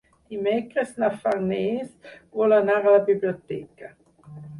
Dimecres 0.33 0.93
na 1.01 1.09
Farners 1.25 2.09
vol 2.39 2.57
anar 2.57 2.79
a 2.79 2.95
la 2.95 3.03
biblioteca. 3.11 3.93